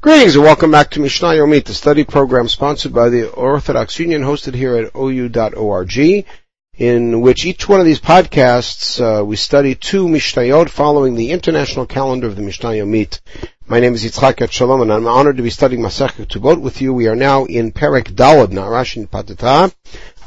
[0.00, 4.22] Greetings and welcome back to Mishnah Yomit, the study program sponsored by the Orthodox Union,
[4.22, 6.24] hosted here at ou.org,
[6.76, 11.84] in which each one of these podcasts uh, we study two Mishnayot following the international
[11.84, 13.18] calendar of the Mishnah Yomit.
[13.66, 16.94] My name is Yitzchak Shalom, and I'm honored to be studying Masech Ketubot with you.
[16.94, 19.74] We are now in Perek Dalad, Narashin Patata,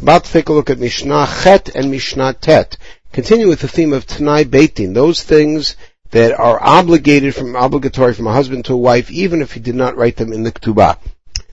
[0.02, 2.76] about to take a look at Mishnah Chet and Mishnah Tet.
[3.14, 5.78] Continue with the theme of Tanai Beitin, those things
[6.12, 9.76] that are obligated from obligatory from a husband to a wife, even if he did
[9.76, 10.98] not write them in the ketubah.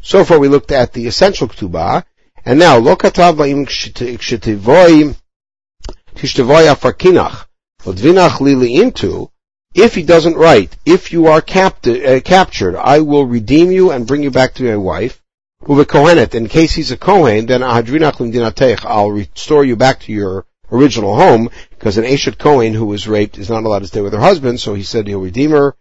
[0.01, 2.05] So far, we looked at the essential ketubah,
[2.45, 5.17] and now lo katav ba'im kshetivoi
[6.15, 7.47] tishtevoi afarkinach
[7.85, 9.31] odvinach lili into.
[9.75, 14.23] If he doesn't write, if you are uh, captured, I will redeem you and bring
[14.23, 15.23] you back to my wife.
[15.63, 20.47] Uve kohenet, in case he's a kohen, then ahadrinach I'll restore you back to your
[20.71, 24.13] original home, because an Eshet Cohen who was raped is not allowed to stay with
[24.13, 25.75] her husband, so he said he'll redeem her.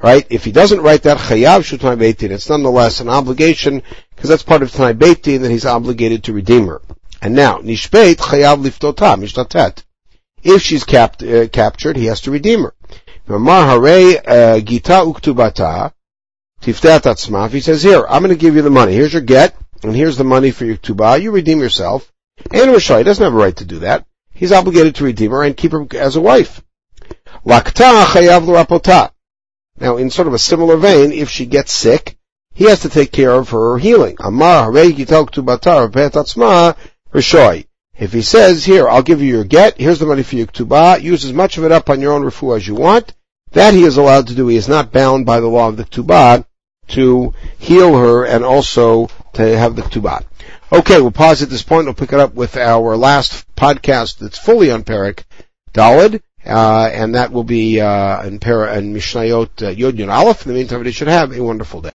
[0.00, 0.26] Right?
[0.30, 3.82] If he doesn't write that chayav shutanai beitin, it's nonetheless an obligation,
[4.14, 6.80] because that's part of tanai beitin that he's obligated to redeem her.
[7.20, 9.82] And now, nishbeit chayav liftota mishtatet.
[10.42, 12.74] If she's capt, uh, captured, he has to redeem her.
[13.28, 15.92] Uh, gita uktubata
[16.62, 17.50] tiftat atzmaf.
[17.50, 18.94] He says, here, I'm going to give you the money.
[18.94, 21.20] Here's your get, and here's the money for your ktubah.
[21.20, 22.10] You redeem yourself.
[22.50, 24.06] And Rishai doesn't have a right to do that
[24.40, 26.62] he's obligated to redeem her and keep her as a wife.
[27.44, 27.62] Now,
[29.96, 32.16] in sort of a similar vein, if she gets sick,
[32.54, 34.16] he has to take care of her healing.
[37.98, 41.02] If he says, here, I'll give you your get, here's the money for your ktubah,
[41.02, 43.12] use as much of it up on your own refu as you want,
[43.52, 44.48] that he is allowed to do.
[44.48, 46.46] He is not bound by the law of the ktubah
[46.88, 50.24] to heal her and also to have the ktubah.
[50.72, 51.86] Okay, we'll pause at this point.
[51.86, 55.24] We'll pick it up with our last podcast that's fully on Perek
[55.72, 60.46] Dalid, uh, and that will be uh, in, Para, in Mishnayot uh, Yod Yud Aleph.
[60.46, 61.92] In the meantime, you should have a wonderful day.